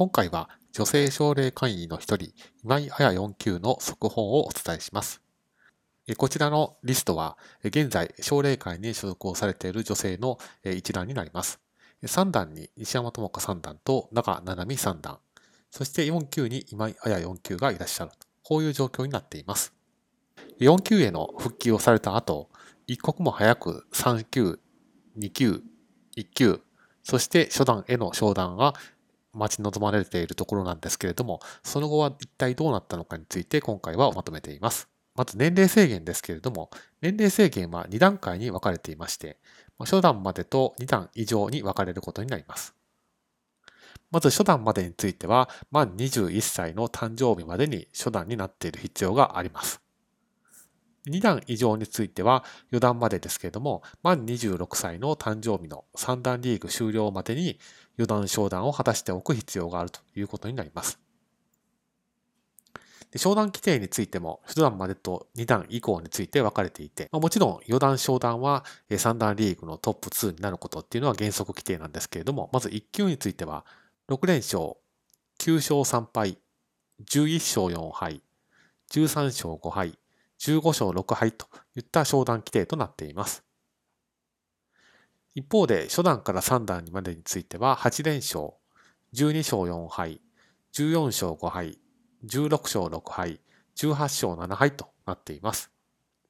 [0.00, 2.32] 今回は女性奨励会員の一人、
[2.64, 5.20] 今井彩4級の速報をお伝えします。
[6.16, 11.60] こちらのリストは、現在、奨励会に所属をされている女性の一覧になります。
[12.02, 15.18] 3段に西山智子3段と中七海3段、
[15.70, 18.12] そして4級に今井彩4級がいらっしゃる。
[18.42, 19.74] こういう状況になっています。
[20.60, 22.48] 4級への復帰をされた後、
[22.86, 24.60] 一刻も早く3級、
[25.18, 25.62] 2級、
[26.16, 26.62] 1級、
[27.02, 28.72] そして初段への昇段が
[29.32, 34.88] 待ち望まれているところなんですけれども、その後は一体どうなったのかについて今回はまとめています。
[35.14, 39.38] まず年齢制限ですけれども、年齢制限は2段階に分かれていまして、
[39.78, 42.74] 初段までと2段以上に分かれることになります。
[44.10, 49.80] まず初段までについては、満21歳の誕生日までに初段になっている必要があります。
[51.06, 57.58] 2段以上については4段までですけれども、満26歳の誕生日の3段リーグ終了までに
[57.98, 60.98] 4段昇段を果たしておく必要があるということになります。
[63.10, 73.64] で昇段規定についても、初段までと2段以降について分かれていて、まあもちろん4段昇段は3段リーグのトップ2になることっていうのは原則規定なんですけれども、まず1級については、
[74.08, 74.74] 6連勝、
[75.40, 76.38] 9勝3敗、
[77.04, 78.22] 11勝4敗、
[78.92, 79.98] 13勝5敗、
[80.40, 81.46] 15勝6敗と
[81.76, 83.44] いった昇段規定となっています。
[85.34, 88.54] 一方で初段から3段までについては8連勝、
[89.14, 90.20] 12勝4敗、
[90.72, 91.78] 14勝5敗、
[92.24, 93.40] 16勝6敗、
[93.76, 95.70] 18勝7敗となっています。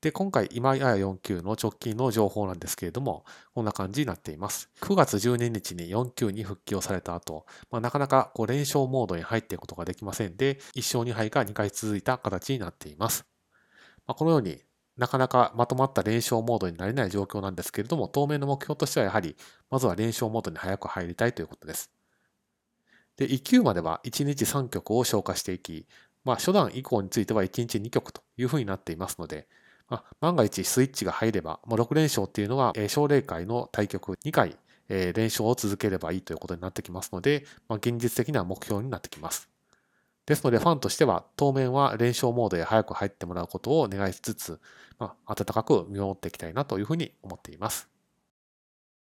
[0.00, 4.70] で、今回、今井彩4級の直近の情報なんですけれども、こんな感じになっています。
[4.80, 13.24] 9月12日に4級に復帰をされた後、まあ、なかなかこう連勝モードに入っていくことができませんで、1勝2敗が2回続いた形になっています。
[14.08, 14.58] まあ、このように
[14.96, 19.36] なかなかまとまった連勝モードになれない状況なんですけれども、当面の目標としてはやはり、
[19.70, 21.92] まずは連勝モードに早く入りたいということです。
[23.16, 25.86] で、1級までは1日3局を消化していき、
[26.24, 29.46] まあ、初段以降については1日2局というふうになっていますので、
[29.88, 34.56] まあ、万が一スイッチが入れば、まあ、6連勝っていうのは、えー、奨励会の対局2回、
[34.88, 39.48] えー、連勝を続ければいいということになってきますので、まあ、現実的な目標になってきます。
[40.28, 44.60] ですので、ファンとしては、当面は連勝モードへ早く入ってもらうことを願いつつ、
[44.98, 47.88] まあ、温かく見守っていきたいなというふうに思っています。